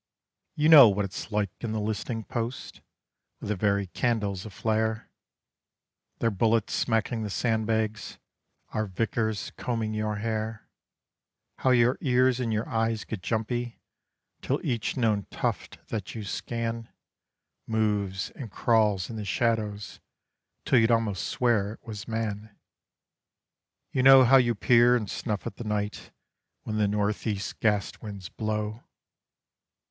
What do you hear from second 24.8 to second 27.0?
and snuff at the night when the